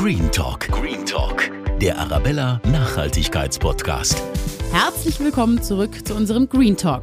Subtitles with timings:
[0.00, 0.66] Green Talk.
[0.68, 1.50] Green Talk.
[1.78, 4.22] Der Arabella Nachhaltigkeitspodcast.
[4.72, 7.02] Herzlich willkommen zurück zu unserem Green Talk.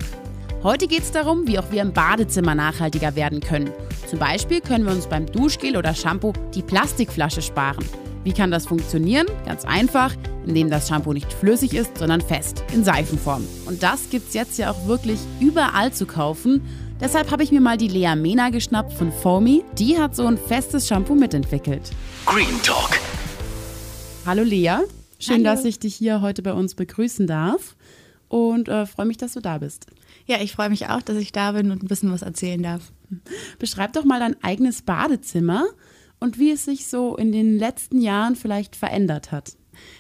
[0.64, 3.70] Heute geht es darum, wie auch wir im Badezimmer nachhaltiger werden können.
[4.10, 7.86] Zum Beispiel können wir uns beim Duschgel oder Shampoo die Plastikflasche sparen.
[8.24, 9.28] Wie kann das funktionieren?
[9.46, 10.16] Ganz einfach,
[10.48, 13.46] indem das Shampoo nicht flüssig ist, sondern fest, in Seifenform.
[13.68, 16.64] Und das gibt es jetzt ja auch wirklich überall zu kaufen.
[17.00, 19.64] Deshalb habe ich mir mal die Lea Mena geschnappt von Foamy.
[19.78, 21.92] Die hat so ein festes Shampoo mitentwickelt.
[22.26, 23.00] Green Talk.
[24.26, 24.80] Hallo Lea,
[25.20, 25.44] schön, Hallo.
[25.44, 27.76] dass ich dich hier heute bei uns begrüßen darf
[28.30, 29.86] und äh, freue mich, dass du da bist.
[30.26, 32.92] Ja, ich freue mich auch, dass ich da bin und ein bisschen was erzählen darf.
[33.60, 35.66] Beschreib doch mal dein eigenes Badezimmer
[36.20, 39.56] und wie es sich so in den letzten Jahren vielleicht verändert hat.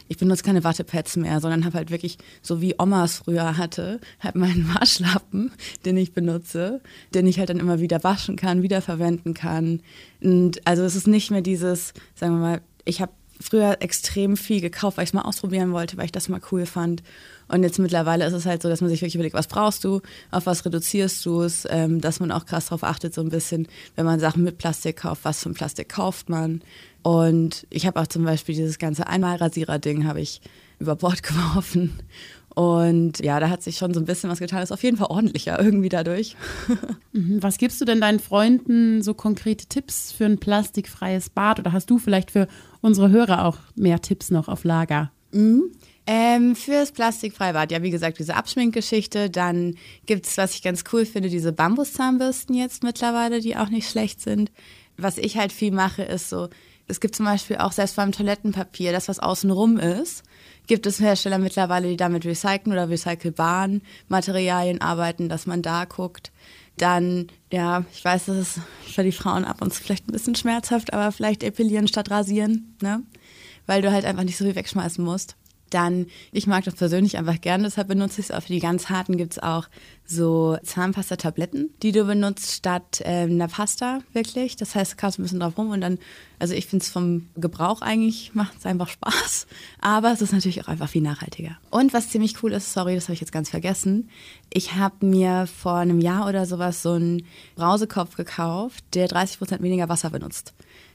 [0.07, 4.35] Ich benutze keine Wattepads mehr, sondern habe halt wirklich, so wie Omas früher hatte, halt
[4.35, 5.51] meinen Waschlappen,
[5.85, 6.81] den ich benutze,
[7.13, 9.81] den ich halt dann immer wieder waschen kann, wiederverwenden kann.
[10.21, 14.61] Und also es ist nicht mehr dieses, sagen wir mal, ich habe früher extrem viel
[14.61, 17.03] gekauft, weil ich es mal ausprobieren wollte, weil ich das mal cool fand.
[17.47, 20.01] Und jetzt mittlerweile ist es halt so, dass man sich wirklich überlegt, was brauchst du,
[20.31, 23.67] auf was reduzierst du es, ähm, dass man auch krass darauf achtet, so ein bisschen,
[23.95, 26.61] wenn man Sachen mit Plastik kauft, was für ein Plastik kauft man.
[27.07, 30.41] Und ich habe auch zum Beispiel dieses ganze Einmalrasierer-Ding habe ich
[30.77, 32.01] über Bord geworfen.
[32.53, 34.61] Und ja, da hat sich schon so ein bisschen was getan.
[34.61, 36.35] Ist auf jeden Fall ordentlicher irgendwie dadurch.
[37.13, 37.41] Mhm.
[37.41, 41.89] Was gibst du denn deinen Freunden so konkrete Tipps für ein plastikfreies Bad oder hast
[41.89, 42.47] du vielleicht für
[42.81, 45.11] unsere Hörer auch mehr Tipps noch auf Lager?
[46.05, 49.29] Ähm, fürs plastikfreie Bad, ja, wie gesagt, diese Abschminkgeschichte.
[49.29, 54.21] Dann gibt's, was ich ganz cool finde, diese Bambuszahnbürsten jetzt mittlerweile, die auch nicht schlecht
[54.21, 54.51] sind.
[54.97, 56.49] Was ich halt viel mache, ist so,
[56.87, 60.23] es gibt zum Beispiel auch selbst beim Toilettenpapier, das, was außenrum ist,
[60.67, 66.31] gibt es Hersteller mittlerweile, die damit recyceln oder recycelbaren Materialien arbeiten, dass man da guckt.
[66.77, 70.35] Dann, ja, ich weiß, das ist für die Frauen ab und zu vielleicht ein bisschen
[70.35, 73.01] schmerzhaft, aber vielleicht epilieren statt rasieren, ne?
[73.65, 75.35] Weil du halt einfach nicht so viel wegschmeißen musst.
[75.69, 78.41] Dann, ich mag das persönlich einfach gerne, deshalb benutze ich es auch.
[78.41, 79.67] Für die ganz harten gibt es auch
[80.07, 84.55] so Zahnpasta-Tabletten, die du benutzt statt ähm, einer Pasta, wirklich.
[84.55, 85.99] Das heißt, du kaufst ein bisschen drauf rum und dann,
[86.39, 89.47] also ich finde es vom Gebrauch eigentlich, macht es einfach Spaß.
[89.81, 91.57] Aber es ist natürlich auch einfach viel nachhaltiger.
[91.69, 94.09] Und was ziemlich cool ist, sorry, das habe ich jetzt ganz vergessen,
[94.51, 97.25] ich habe mir vor einem Jahr oder sowas so einen
[97.55, 100.53] Brausekopf gekauft, der 30 Prozent weniger Wasser benutzt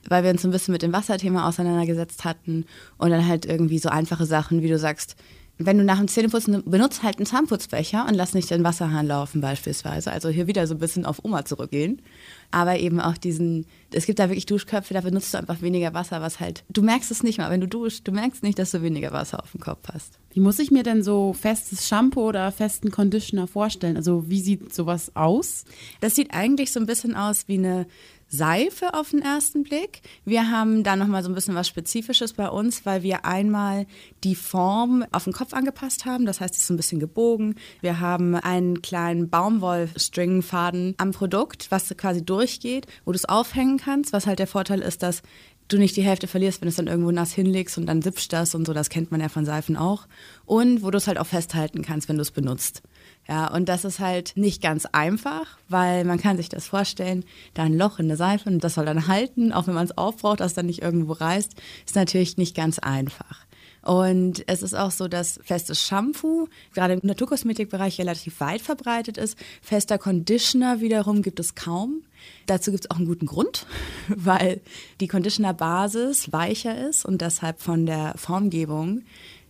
[0.09, 2.67] weil wir uns ein bisschen mit dem Wasserthema auseinandergesetzt hatten
[2.99, 5.17] und dann halt irgendwie so einfache Sachen, wie du sagst,
[5.59, 9.41] wenn du nach dem Zähneputzen benutzt halt einen Zahnputzbecher und lass nicht den Wasserhahn laufen
[9.41, 10.11] beispielsweise.
[10.11, 12.03] Also hier wieder so ein bisschen auf Oma zurückgehen.
[12.51, 16.21] Aber eben auch diesen, es gibt da wirklich Duschköpfe, da benutzt du einfach weniger Wasser,
[16.21, 18.83] was halt, du merkst es nicht mal, wenn du duschst, du merkst nicht, dass du
[18.83, 20.19] weniger Wasser auf dem Kopf hast.
[20.33, 23.97] Wie muss ich mir denn so festes Shampoo oder festen Conditioner vorstellen?
[23.97, 25.65] Also wie sieht sowas aus?
[26.01, 27.87] Das sieht eigentlich so ein bisschen aus wie eine
[28.33, 30.01] Seife auf den ersten Blick.
[30.25, 33.87] Wir haben da nochmal so ein bisschen was Spezifisches bei uns, weil wir einmal
[34.25, 36.25] die Form auf den Kopf angepasst haben.
[36.25, 37.57] Das heißt, es ist ein bisschen gebogen.
[37.83, 44.15] Wir haben einen kleinen Baumwollstringfaden am Produkt, was quasi durchgeht, wo du es aufhängen kannst.
[44.15, 45.21] Was halt der Vorteil ist, dass
[45.69, 48.33] du nicht die Hälfte verlierst, wenn du es dann irgendwo nass hinlegst und dann sippst
[48.33, 48.73] das und so.
[48.73, 50.07] Das kennt man ja von Seifen auch.
[50.47, 52.83] Und wo du es halt auch festhalten kannst, wenn du es benutzt.
[53.29, 57.25] Ja, und das ist halt nicht ganz einfach, weil man kann sich das vorstellen,
[57.55, 59.97] da ein Loch in der Seife und das soll dann halten, auch wenn man es
[59.97, 61.55] aufbraucht, dass es dann nicht irgendwo reißt,
[61.87, 63.47] ist natürlich nicht ganz einfach.
[63.83, 69.37] Und es ist auch so, dass festes Shampoo gerade im Naturkosmetikbereich relativ weit verbreitet ist.
[69.61, 72.03] Fester Conditioner wiederum gibt es kaum.
[72.47, 73.67] Dazu gibt es auch einen guten Grund,
[74.09, 74.61] weil
[75.01, 79.03] die Conditioner-Basis weicher ist und deshalb von der Formgebung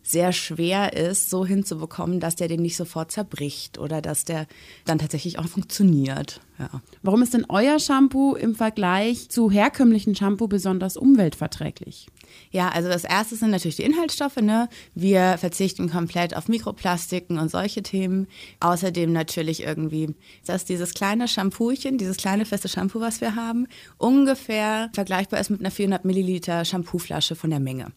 [0.02, 4.46] sehr schwer ist, so hinzubekommen, dass der den nicht sofort zerbricht oder dass der
[4.84, 6.40] dann tatsächlich auch funktioniert.
[6.58, 6.82] Ja.
[7.02, 12.08] Warum ist denn euer Shampoo im Vergleich zu herkömmlichen Shampoo besonders umweltverträglich?
[12.50, 14.36] Ja, also das erste sind natürlich die Inhaltsstoffe.
[14.36, 14.68] Ne?
[14.94, 18.28] Wir verzichten komplett auf Mikroplastiken und solche Themen.
[18.60, 20.14] Außerdem natürlich irgendwie,
[20.46, 23.66] dass dieses kleine Shampoochen, dieses kleine feste Shampoo, was wir haben,
[23.98, 27.92] ungefähr vergleichbar ist mit einer 400 Milliliter Shampooflasche von der Menge.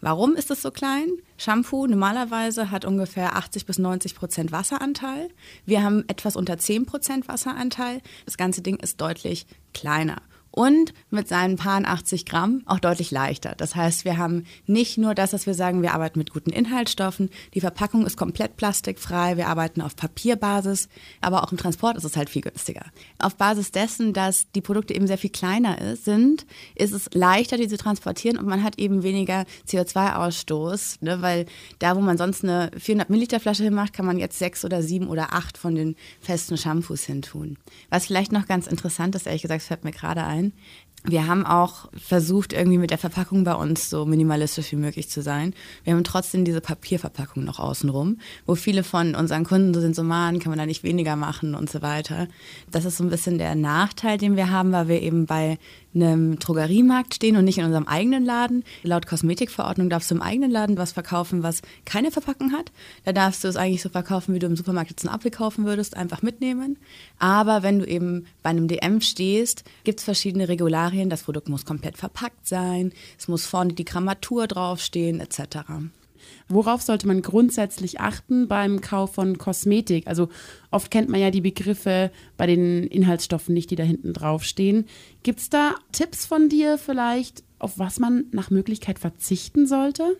[0.00, 1.08] Warum ist es so klein?
[1.36, 5.28] Shampoo normalerweise hat ungefähr 80 bis 90 Prozent Wasseranteil.
[5.66, 8.00] Wir haben etwas unter 10 Prozent Wasseranteil.
[8.24, 13.54] Das ganze Ding ist deutlich kleiner und mit seinen paar 80 Gramm auch deutlich leichter.
[13.56, 17.30] Das heißt, wir haben nicht nur das, dass wir sagen, wir arbeiten mit guten Inhaltsstoffen,
[17.54, 20.88] die Verpackung ist komplett plastikfrei, wir arbeiten auf Papierbasis,
[21.20, 22.84] aber auch im Transport ist es halt viel günstiger.
[23.18, 27.68] Auf Basis dessen, dass die Produkte eben sehr viel kleiner sind, ist es leichter, die
[27.68, 31.46] zu transportieren und man hat eben weniger CO2-Ausstoß, ne, weil
[31.78, 35.08] da, wo man sonst eine 400 Milliliter Flasche hinmacht, kann man jetzt sechs oder sieben
[35.08, 37.56] oder acht von den festen Shampoos hintun.
[37.90, 40.52] Was vielleicht noch ganz interessant ist, ehrlich gesagt, fällt mir gerade ein, done.
[41.04, 45.22] Wir haben auch versucht, irgendwie mit der Verpackung bei uns so minimalistisch wie möglich zu
[45.22, 45.54] sein.
[45.82, 50.02] Wir haben trotzdem diese Papierverpackung noch außenrum, wo viele von unseren Kunden so sind, so
[50.02, 52.28] man, kann man da nicht weniger machen und so weiter.
[52.70, 55.58] Das ist so ein bisschen der Nachteil, den wir haben, weil wir eben bei
[55.94, 58.62] einem Drogeriemarkt stehen und nicht in unserem eigenen Laden.
[58.82, 62.70] Laut Kosmetikverordnung darfst du im eigenen Laden was verkaufen, was keine Verpackung hat.
[63.04, 65.64] Da darfst du es eigentlich so verkaufen, wie du im Supermarkt jetzt einen Apfel kaufen
[65.64, 66.76] würdest, einfach mitnehmen.
[67.18, 70.89] Aber wenn du eben bei einem DM stehst, gibt es verschiedene Regularien.
[71.08, 75.58] Das Produkt muss komplett verpackt sein, es muss vorne die Grammatur draufstehen, etc.
[76.48, 80.06] Worauf sollte man grundsätzlich achten beim Kauf von Kosmetik?
[80.06, 80.28] Also
[80.70, 84.86] oft kennt man ja die Begriffe bei den Inhaltsstoffen nicht, die da hinten draufstehen.
[85.22, 90.16] Gibt es da Tipps von dir vielleicht, auf was man nach Möglichkeit verzichten sollte?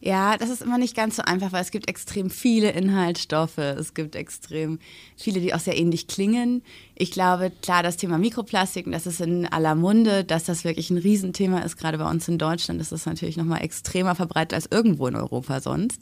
[0.00, 3.58] Ja, das ist immer nicht ganz so einfach, weil es gibt extrem viele Inhaltsstoffe.
[3.58, 4.78] Es gibt extrem
[5.16, 6.62] viele, die auch sehr ähnlich klingen.
[6.94, 10.98] Ich glaube, klar, das Thema Mikroplastiken, das ist in aller Munde, dass das wirklich ein
[10.98, 11.76] Riesenthema ist.
[11.76, 15.16] Gerade bei uns in Deutschland ist das natürlich noch mal extremer verbreitet als irgendwo in
[15.16, 16.00] Europa sonst.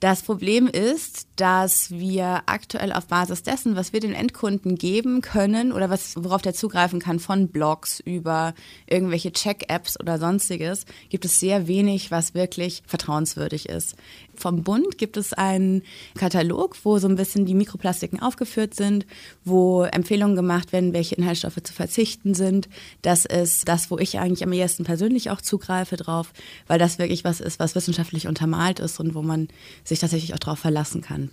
[0.00, 5.72] Das Problem ist, dass wir aktuell auf Basis dessen, was wir den Endkunden geben können
[5.72, 8.54] oder was, worauf der zugreifen kann, von Blogs über
[8.86, 13.94] irgendwelche Check-Apps oder sonstiges, gibt es sehr wenig, was wirklich vertrauenswürdig ist.
[14.34, 15.82] Vom Bund gibt es einen
[16.16, 19.06] Katalog, wo so ein bisschen die Mikroplastiken aufgeführt sind,
[19.44, 22.70] wo Empfehlungen gemacht werden, welche Inhaltsstoffe zu verzichten sind.
[23.02, 26.32] Das ist das, wo ich eigentlich am ehesten persönlich auch zugreife drauf,
[26.68, 29.48] weil das wirklich was ist, was wissenschaftlich untermalt ist und wo man
[29.90, 31.30] sich tatsächlich auch darauf verlassen kann.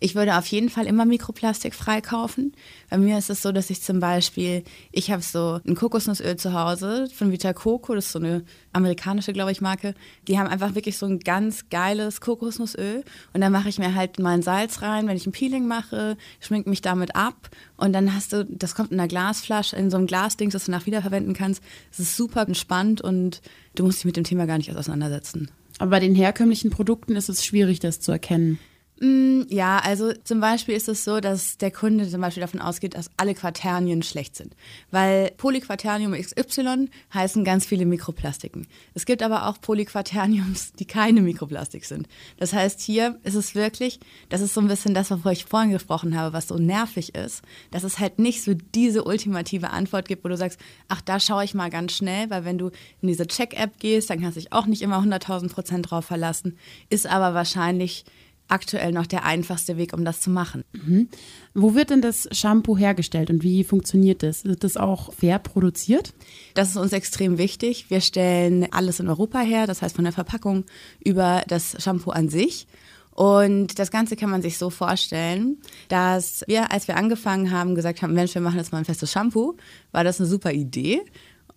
[0.00, 2.52] Ich würde auf jeden Fall immer Mikroplastik freikaufen.
[2.90, 6.52] Bei mir ist es so, dass ich zum Beispiel, ich habe so ein Kokosnussöl zu
[6.52, 9.94] Hause von Vita Coco, das ist so eine amerikanische, glaube ich, Marke.
[10.26, 14.18] Die haben einfach wirklich so ein ganz geiles Kokosnussöl und dann mache ich mir halt
[14.18, 18.32] mein Salz rein, wenn ich ein Peeling mache, schmink mich damit ab und dann hast
[18.32, 21.62] du, das kommt in einer Glasflasche, in so einem Glasding, das du nach wiederverwenden kannst.
[21.92, 23.40] Es ist super entspannt und
[23.76, 25.50] du musst dich mit dem Thema gar nicht auseinandersetzen.
[25.80, 28.58] Aber bei den herkömmlichen Produkten ist es schwierig, das zu erkennen.
[29.02, 32.94] Mm, ja, also zum Beispiel ist es so, dass der Kunde zum Beispiel davon ausgeht,
[32.94, 34.54] dass alle Quaternien schlecht sind.
[34.90, 38.66] Weil Polyquaternium XY heißen ganz viele Mikroplastiken.
[38.92, 42.08] Es gibt aber auch Polyquaterniums, die keine Mikroplastik sind.
[42.36, 45.70] Das heißt, hier ist es wirklich, das ist so ein bisschen das, wovor ich vorhin
[45.70, 50.24] gesprochen habe, was so nervig ist, dass es halt nicht so diese ultimative Antwort gibt,
[50.24, 52.66] wo du sagst, ach, da schaue ich mal ganz schnell, weil wenn du
[53.00, 56.58] in diese Check-App gehst, dann kannst du dich auch nicht immer 100.000 Prozent drauf verlassen,
[56.90, 58.04] ist aber wahrscheinlich
[58.50, 60.64] aktuell noch der einfachste Weg, um das zu machen.
[60.72, 61.08] Mhm.
[61.54, 64.44] Wo wird denn das Shampoo hergestellt und wie funktioniert das?
[64.44, 66.12] Wird das auch fair produziert?
[66.54, 67.86] Das ist uns extrem wichtig.
[67.88, 70.64] Wir stellen alles in Europa her, das heißt von der Verpackung
[71.04, 72.66] über das Shampoo an sich.
[73.12, 75.58] Und das Ganze kann man sich so vorstellen,
[75.88, 79.12] dass wir, als wir angefangen haben, gesagt haben, Mensch, wir machen jetzt mal ein festes
[79.12, 79.56] Shampoo,
[79.92, 81.02] war das eine super Idee.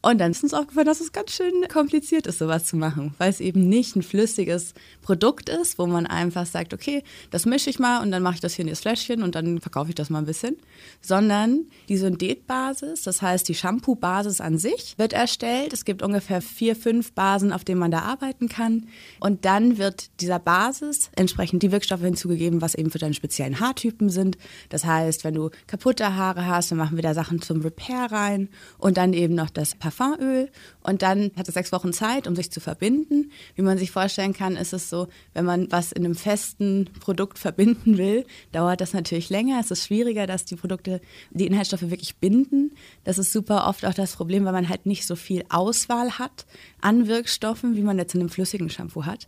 [0.05, 3.29] Und dann ist uns aufgefallen, dass es ganz schön kompliziert ist, sowas zu machen, weil
[3.29, 7.79] es eben nicht ein flüssiges Produkt ist, wo man einfach sagt, okay, das mische ich
[7.79, 10.09] mal und dann mache ich das hier in das Fläschchen und dann verkaufe ich das
[10.09, 10.57] mal ein bisschen,
[11.01, 15.71] sondern die Synthetbasis, das heißt die Shampoo-Basis an sich, wird erstellt.
[15.71, 18.87] Es gibt ungefähr vier, fünf Basen, auf denen man da arbeiten kann.
[19.21, 24.09] Und dann wird dieser Basis entsprechend die Wirkstoffe hinzugegeben, was eben für deine speziellen Haartypen
[24.09, 24.37] sind.
[24.67, 28.49] Das heißt, wenn du kaputte Haare hast, dann machen wir da Sachen zum Repair rein
[28.77, 30.49] und dann eben noch das Parfum Parfumöl
[30.81, 33.31] und dann hat es sechs Wochen Zeit, um sich zu verbinden.
[33.55, 37.39] Wie man sich vorstellen kann, ist es so, wenn man was in einem festen Produkt
[37.39, 39.59] verbinden will, dauert das natürlich länger.
[39.59, 42.71] Es ist schwieriger, dass die Produkte die Inhaltsstoffe wirklich binden.
[43.03, 46.45] Das ist super oft auch das Problem, weil man halt nicht so viel Auswahl hat
[46.81, 49.27] an Wirkstoffen, wie man jetzt in einem flüssigen Shampoo hat.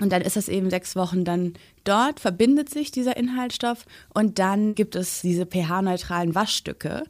[0.00, 3.84] Und dann ist es eben sechs Wochen dann dort, verbindet sich dieser Inhaltsstoff
[4.14, 7.04] und dann gibt es diese pH-neutralen Waschstücke,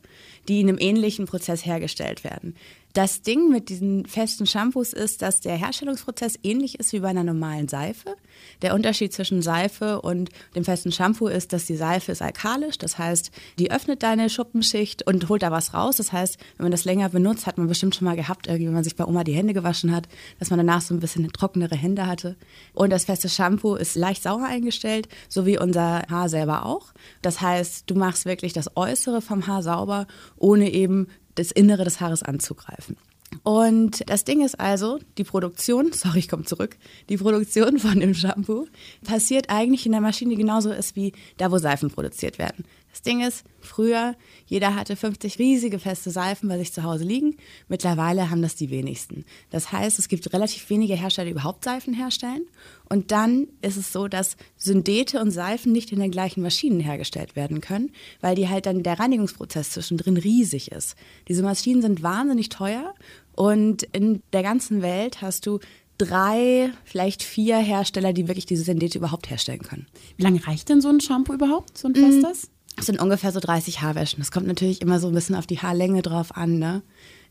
[0.48, 2.54] die in einem ähnlichen Prozess hergestellt werden.
[2.98, 7.22] Das Ding mit diesen festen Shampoos ist, dass der Herstellungsprozess ähnlich ist wie bei einer
[7.22, 8.16] normalen Seife.
[8.60, 12.98] Der Unterschied zwischen Seife und dem festen Shampoo ist, dass die Seife ist alkalisch, das
[12.98, 15.98] heißt, die öffnet deine Schuppenschicht und holt da was raus.
[15.98, 18.74] Das heißt, wenn man das länger benutzt, hat man bestimmt schon mal gehabt, irgendwie, wenn
[18.74, 20.08] man sich bei Oma die Hände gewaschen hat,
[20.40, 22.34] dass man danach so ein bisschen trockenere Hände hatte.
[22.74, 26.86] Und das feste Shampoo ist leicht sauer eingestellt, so wie unser Haar selber auch.
[27.22, 31.06] Das heißt, du machst wirklich das Äußere vom Haar sauber, ohne eben
[31.38, 32.96] das Innere des Haares anzugreifen.
[33.42, 36.76] Und das Ding ist also, die Produktion, sorry, ich komme zurück,
[37.08, 38.66] die Produktion von dem Shampoo
[39.04, 42.64] passiert eigentlich in der Maschine genauso ist wie da, wo Seifen produziert werden.
[42.98, 47.36] Das Ding ist, früher, jeder hatte 50 riesige feste Seifen bei sich zu Hause liegen.
[47.68, 49.24] Mittlerweile haben das die wenigsten.
[49.50, 52.46] Das heißt, es gibt relativ wenige Hersteller, die überhaupt Seifen herstellen.
[52.88, 57.36] Und dann ist es so, dass Syndete und Seifen nicht in den gleichen Maschinen hergestellt
[57.36, 60.96] werden können, weil die halt dann der Reinigungsprozess zwischendrin riesig ist.
[61.28, 62.96] Diese Maschinen sind wahnsinnig teuer
[63.36, 65.60] und in der ganzen Welt hast du
[65.98, 69.86] drei, vielleicht vier Hersteller, die wirklich diese Syndete überhaupt herstellen können.
[70.16, 72.50] Wie lange reicht denn so ein Shampoo überhaupt, so ein festes?
[72.78, 74.20] Das sind ungefähr so 30 Haarwäschen.
[74.20, 76.60] Das kommt natürlich immer so ein bisschen auf die Haarlänge drauf an.
[76.60, 76.82] Ne?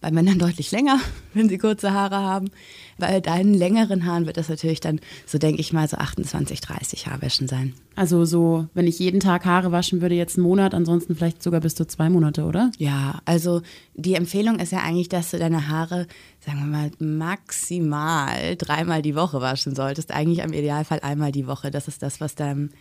[0.02, 1.00] Bei Männern deutlich länger,
[1.34, 2.52] wenn sie kurze Haare haben.
[2.98, 7.08] Bei deinen längeren Haaren wird das natürlich dann, so denke ich mal, so 28, 30
[7.08, 7.76] Haarwäschen sein.
[7.96, 11.62] Also so, wenn ich jeden Tag Haare waschen würde, jetzt einen Monat, ansonsten vielleicht sogar
[11.62, 12.70] bis zu zwei Monate, oder?
[12.78, 13.62] Ja, also
[13.96, 16.08] die Empfehlung ist ja eigentlich, dass du deine Haare,
[16.46, 20.12] sagen wir mal, maximal dreimal die Woche waschen solltest.
[20.12, 21.72] Eigentlich im Idealfall einmal die Woche.
[21.72, 22.72] Das ist das, was deinem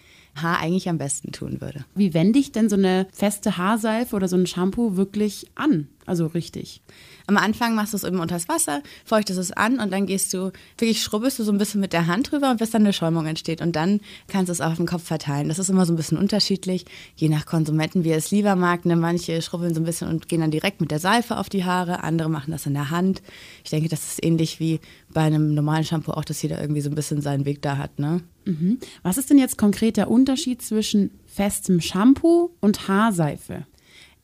[0.43, 1.85] Haar eigentlich am besten tun würde.
[1.95, 5.89] Wie wende ich denn so eine feste Haarseife oder so ein Shampoo wirklich an?
[6.07, 6.81] Also richtig.
[7.27, 10.53] Am Anfang machst du es eben unters Wasser, feuchtest es an und dann gehst du,
[10.79, 13.61] wirklich schrubbelst du so ein bisschen mit der Hand drüber, bis dann eine Schäumung entsteht.
[13.61, 15.49] Und dann kannst du es auf den Kopf verteilen.
[15.49, 16.85] Das ist immer so ein bisschen unterschiedlich,
[17.17, 18.85] je nach Konsumenten, wie er es lieber mag.
[18.85, 18.95] Ne?
[18.95, 22.05] Manche schrubbeln so ein bisschen und gehen dann direkt mit der Seife auf die Haare,
[22.05, 23.23] andere machen das in der Hand.
[23.65, 24.81] Ich denke, das ist ähnlich wie
[25.13, 27.99] bei einem normalen Shampoo auch, dass jeder irgendwie so ein bisschen seinen Weg da hat.
[27.99, 28.21] Ne?
[28.45, 28.79] Mhm.
[29.03, 33.67] Was ist denn jetzt konkret der Unterschied zwischen festem Shampoo und Haarseife?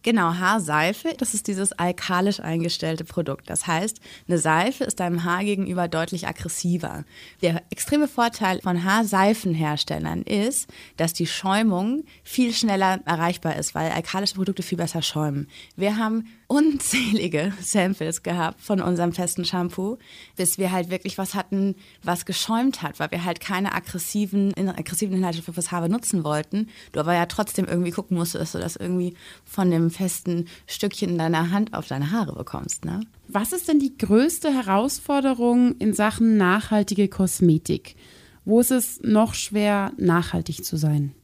[0.02, 3.49] Genau, Haarseife, das ist dieses alkalisch eingestellte Produkt.
[3.49, 7.04] Das heißt, eine Seife ist deinem Haar gegenüber deutlich aggressiver.
[7.40, 14.35] Der extreme Vorteil von Haarseifenherstellern ist, dass die Schäumung viel schneller erreichbar ist, weil alkalische
[14.35, 15.49] Produkte viel besser schäumen.
[15.76, 19.97] Wir haben unzählige Samples gehabt von unserem festen Shampoo,
[20.37, 25.16] bis wir halt wirklich was hatten, was geschäumt hat, weil wir halt keine aggressiven, aggressiven
[25.16, 26.68] Inhalte für das Haar benutzen wollten.
[26.92, 29.14] Du aber ja trotzdem irgendwie gucken musst, dass du das irgendwie
[29.47, 32.85] von dem festen Stückchen in deiner Hand auf deine Haare bekommst.
[32.85, 33.00] Ne?
[33.28, 37.97] Was ist denn die größte Herausforderung in Sachen nachhaltige Kosmetik?
[38.44, 41.14] Wo ist es noch schwer, nachhaltig zu sein?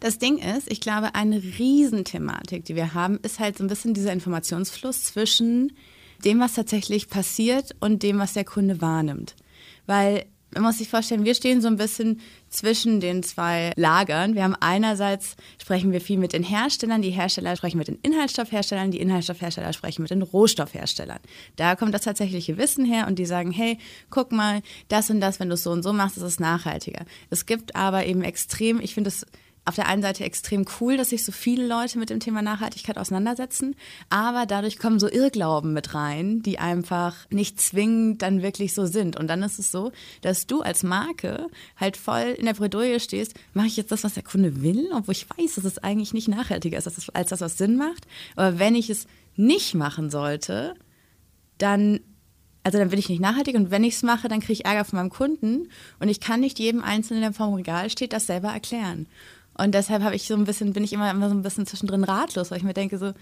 [0.00, 3.92] Das Ding ist, ich glaube, eine Riesenthematik, die wir haben, ist halt so ein bisschen
[3.92, 5.72] dieser Informationsfluss zwischen
[6.24, 9.36] dem, was tatsächlich passiert und dem, was der Kunde wahrnimmt.
[9.86, 14.34] Weil man muss sich vorstellen, wir stehen so ein bisschen zwischen den zwei Lagern.
[14.34, 18.90] Wir haben einerseits sprechen wir viel mit den Herstellern, die Hersteller sprechen mit den Inhaltsstoffherstellern,
[18.90, 21.20] die Inhaltsstoffhersteller sprechen mit den Rohstoffherstellern.
[21.56, 23.78] Da kommt das tatsächliche Wissen her und die sagen, hey,
[24.08, 27.04] guck mal, das und das, wenn du es so und so machst, ist es nachhaltiger.
[27.28, 29.26] Es gibt aber eben extrem, ich finde es
[29.64, 32.98] auf der einen Seite extrem cool, dass sich so viele Leute mit dem Thema Nachhaltigkeit
[32.98, 33.76] auseinandersetzen,
[34.08, 39.18] aber dadurch kommen so Irrglauben mit rein, die einfach nicht zwingend dann wirklich so sind.
[39.18, 43.34] Und dann ist es so, dass du als Marke halt voll in der Bredouille stehst,
[43.52, 46.28] mache ich jetzt das, was der Kunde will, obwohl ich weiß, dass es eigentlich nicht
[46.28, 48.06] nachhaltiger ist, als das, was Sinn macht.
[48.36, 50.74] Aber wenn ich es nicht machen sollte,
[51.58, 52.00] dann
[52.62, 54.84] also dann bin ich nicht nachhaltig und wenn ich es mache, dann kriege ich Ärger
[54.84, 58.26] von meinem Kunden und ich kann nicht jedem Einzelnen, der vor dem Regal steht, das
[58.26, 59.06] selber erklären.
[59.62, 62.02] Und deshalb habe ich so ein bisschen, bin ich immer, immer so ein bisschen zwischendrin
[62.02, 63.12] ratlos, weil ich mir denke so,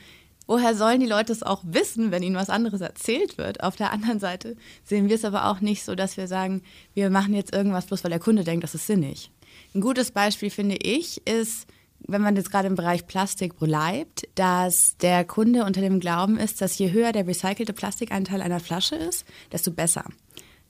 [0.46, 3.64] woher sollen die Leute es auch wissen, wenn ihnen was anderes erzählt wird?
[3.64, 6.62] Auf der anderen Seite sehen wir es aber auch nicht so, dass wir sagen,
[6.94, 9.32] wir machen jetzt irgendwas bloß, weil der Kunde denkt, das ist sinnig.
[9.74, 11.66] Ein gutes Beispiel finde ich ist,
[12.06, 16.60] wenn man jetzt gerade im Bereich Plastik bleibt, dass der Kunde unter dem Glauben ist,
[16.60, 20.04] dass je höher der recycelte Plastikanteil einer Flasche ist, desto besser.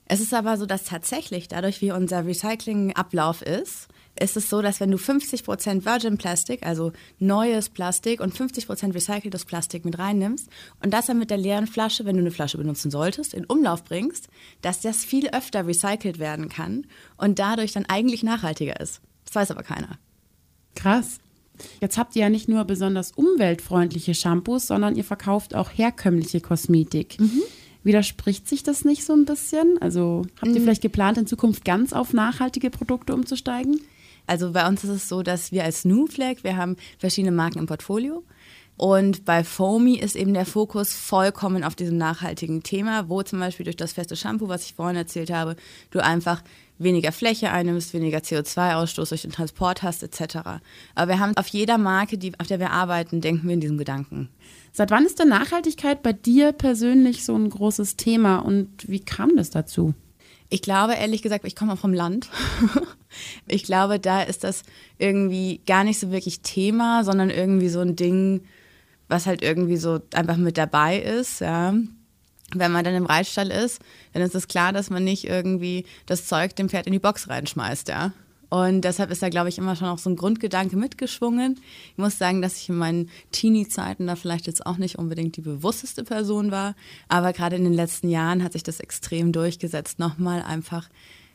[0.05, 3.87] Es ist aber so, dass tatsächlich dadurch, wie unser Recyclingablauf ist,
[4.21, 9.45] ist es so, dass wenn du 50% Virgin Plastik, also neues Plastik und 50% recyceltes
[9.45, 10.49] Plastik mit reinnimmst
[10.83, 13.83] und das dann mit der leeren Flasche, wenn du eine Flasche benutzen solltest, in Umlauf
[13.83, 14.27] bringst,
[14.61, 16.85] dass das viel öfter recycelt werden kann
[17.17, 19.01] und dadurch dann eigentlich nachhaltiger ist.
[19.25, 19.99] Das weiß aber keiner.
[20.75, 21.19] Krass.
[21.81, 27.19] Jetzt habt ihr ja nicht nur besonders umweltfreundliche Shampoos, sondern ihr verkauft auch herkömmliche Kosmetik.
[27.19, 27.41] Mhm.
[27.83, 29.77] Widerspricht sich das nicht so ein bisschen?
[29.81, 30.63] Also habt ihr mhm.
[30.63, 33.81] vielleicht geplant, in Zukunft ganz auf nachhaltige Produkte umzusteigen?
[34.29, 37.57] Also bei uns ist es so, dass wir als New Flag, wir haben verschiedene Marken
[37.57, 38.23] im Portfolio.
[38.77, 43.63] Und bei Foamy ist eben der Fokus vollkommen auf diesem nachhaltigen Thema, wo zum Beispiel
[43.63, 45.55] durch das feste Shampoo, was ich vorhin erzählt habe,
[45.89, 46.43] du einfach
[46.77, 50.61] weniger Fläche einnimmst, weniger CO2-Ausstoß durch den Transport hast, etc.
[50.93, 53.79] Aber wir haben auf jeder Marke, die, auf der wir arbeiten, denken wir in diesem
[53.79, 54.29] Gedanken.
[54.71, 59.35] Seit wann ist denn Nachhaltigkeit bei dir persönlich so ein großes Thema und wie kam
[59.35, 59.95] das dazu?
[60.49, 62.29] Ich glaube, ehrlich gesagt, ich komme vom Land.
[63.47, 64.63] ich glaube, da ist das
[64.97, 68.41] irgendwie gar nicht so wirklich Thema, sondern irgendwie so ein Ding,
[69.07, 71.73] was halt irgendwie so einfach mit dabei ist, ja.
[72.55, 73.79] Wenn man dann im Reitstall ist,
[74.13, 77.29] dann ist es klar, dass man nicht irgendwie das Zeug dem Pferd in die Box
[77.29, 78.11] reinschmeißt, ja.
[78.49, 81.59] Und deshalb ist da, glaube ich, immer schon auch so ein Grundgedanke mitgeschwungen.
[81.91, 85.41] Ich muss sagen, dass ich in meinen Teenie-Zeiten da vielleicht jetzt auch nicht unbedingt die
[85.41, 86.75] bewussteste Person war.
[87.07, 89.99] Aber gerade in den letzten Jahren hat sich das extrem durchgesetzt.
[89.99, 90.89] Nochmal einfach,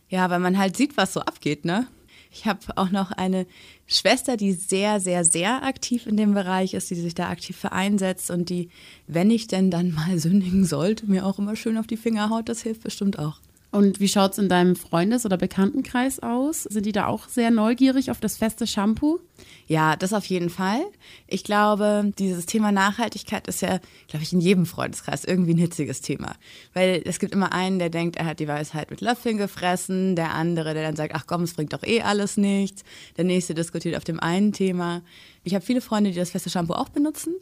[0.09, 1.87] ja, weil man halt sieht, was so abgeht, ne?
[2.31, 3.47] Ich habe auch noch eine
[3.87, 7.71] Schwester, die sehr, sehr, sehr aktiv in dem Bereich ist, die sich da aktiv für
[7.71, 8.71] einsetzt und die,
[9.07, 12.49] wenn ich denn dann mal sündigen sollte, mir auch immer schön auf die Finger haut.
[12.49, 13.41] Das hilft bestimmt auch.
[13.75, 16.63] Und wie schaut es in deinem Freundes- oder Bekanntenkreis aus?
[16.63, 19.19] Sind die da auch sehr neugierig auf das feste Shampoo?
[19.67, 20.81] Ja, das auf jeden Fall.
[21.27, 26.03] Ich glaube, dieses Thema Nachhaltigkeit ist ja, glaube ich, in jedem Freundeskreis irgendwie ein hitziges
[26.03, 26.37] Thema.
[26.73, 30.35] Weil es gibt immer einen, der denkt, er hat die Weisheit mit Löffeln gefressen, der
[30.35, 32.85] andere, der dann sagt, ach komm, es bringt doch eh alles nichts.
[33.17, 35.03] Der nächste diskutiert auf dem einen Thema.
[35.43, 37.35] Ich habe viele Freunde, die das feste Shampoo auch benutzen.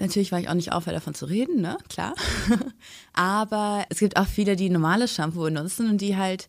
[0.00, 1.76] Natürlich war ich auch nicht aufhören, davon zu reden, ne?
[1.88, 2.14] Klar.
[3.12, 6.48] Aber es gibt auch viele, die normales Shampoo benutzen und die halt,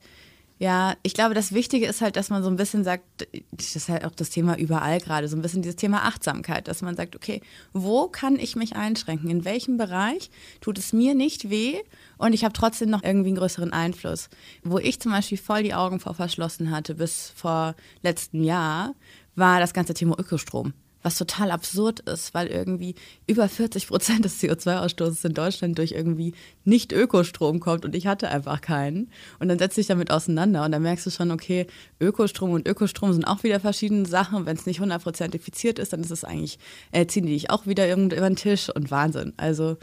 [0.58, 3.90] ja, ich glaube, das Wichtige ist halt, dass man so ein bisschen sagt, das ist
[3.90, 7.16] halt auch das Thema überall gerade, so ein bisschen dieses Thema Achtsamkeit, dass man sagt,
[7.16, 7.42] okay,
[7.74, 9.30] wo kann ich mich einschränken?
[9.30, 10.32] In welchem Bereich
[10.62, 11.82] tut es mir nicht weh
[12.18, 14.30] und ich habe trotzdem noch irgendwie einen größeren Einfluss?
[14.64, 18.96] Wo ich zum Beispiel voll die Augen vor verschlossen hatte bis vor letztem Jahr,
[19.36, 22.96] war das ganze Thema Ökostrom was total absurd ist, weil irgendwie
[23.28, 28.30] über 40 Prozent des CO2-Ausstoßes in Deutschland durch irgendwie nicht Ökostrom kommt und ich hatte
[28.30, 29.10] einfach keinen.
[29.40, 31.68] Und dann setzt dich damit auseinander und dann merkst du schon, okay,
[32.00, 34.46] Ökostrom und Ökostrom sind auch wieder verschiedene Sachen.
[34.46, 36.60] Wenn es nicht 100 Prozent diffiziert ist, dann ist es eigentlich,
[36.92, 39.34] äh, ziehen die dich auch wieder irgendwo über den Tisch und Wahnsinn.
[39.38, 39.78] Also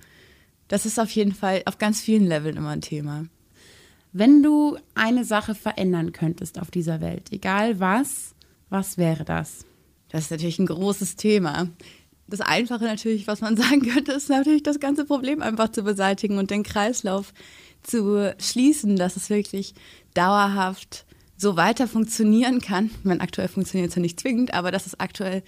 [0.68, 3.24] das ist auf jeden Fall auf ganz vielen Leveln immer ein Thema.
[4.12, 8.34] Wenn du eine Sache verändern könntest auf dieser Welt, egal was,
[8.70, 9.67] was wäre das?
[10.10, 11.68] Das ist natürlich ein großes Thema.
[12.26, 16.38] Das Einfache natürlich, was man sagen könnte, ist natürlich das ganze Problem einfach zu beseitigen
[16.38, 17.32] und den Kreislauf
[17.82, 19.74] zu schließen, dass es wirklich
[20.14, 22.86] dauerhaft so weiter funktionieren kann.
[22.86, 25.42] Ich meine, aktuell funktioniert es ja nicht zwingend, aber dass es aktuell,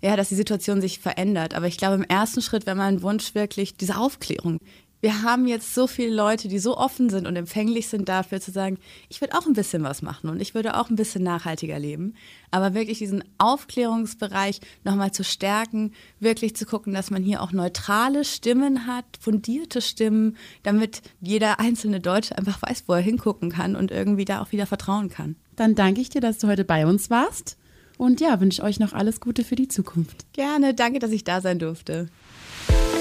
[0.00, 1.54] ja, dass die Situation sich verändert.
[1.54, 4.58] Aber ich glaube, im ersten Schritt wäre mein Wunsch wirklich diese Aufklärung
[5.00, 8.50] wir haben jetzt so viele Leute, die so offen sind und empfänglich sind dafür zu
[8.50, 11.78] sagen, ich würde auch ein bisschen was machen und ich würde auch ein bisschen nachhaltiger
[11.78, 12.14] leben.
[12.50, 18.24] Aber wirklich diesen Aufklärungsbereich nochmal zu stärken, wirklich zu gucken, dass man hier auch neutrale
[18.24, 23.90] Stimmen hat, fundierte Stimmen, damit jeder einzelne Deutsche einfach weiß, wo er hingucken kann und
[23.90, 25.36] irgendwie da auch wieder vertrauen kann.
[25.56, 27.58] Dann danke ich dir, dass du heute bei uns warst.
[27.98, 30.30] Und ja, wünsche euch noch alles Gute für die Zukunft.
[30.32, 32.08] Gerne, danke, dass ich da sein durfte.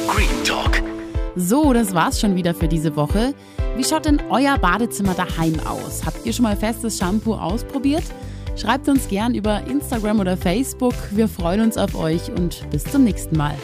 [0.08, 0.82] Green Talk
[1.36, 3.34] so, das war's schon wieder für diese Woche.
[3.76, 6.06] Wie schaut denn euer Badezimmer daheim aus?
[6.06, 8.04] Habt ihr schon mal festes Shampoo ausprobiert?
[8.56, 10.94] Schreibt uns gern über Instagram oder Facebook.
[11.12, 13.56] Wir freuen uns auf euch und bis zum nächsten Mal.